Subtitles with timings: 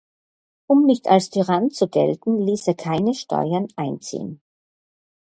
[0.65, 4.41] Um nicht als Tyrann zu gelten ließ er keine Steuern einziehen.